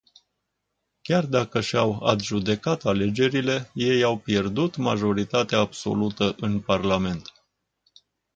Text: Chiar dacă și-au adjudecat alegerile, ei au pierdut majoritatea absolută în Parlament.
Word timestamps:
Chiar 1.01 1.25
dacă 1.25 1.61
și-au 1.61 2.03
adjudecat 2.05 2.85
alegerile, 2.85 3.71
ei 3.73 4.03
au 4.03 4.17
pierdut 4.17 4.75
majoritatea 4.75 5.57
absolută 5.57 6.35
în 6.39 6.59
Parlament. 6.61 7.31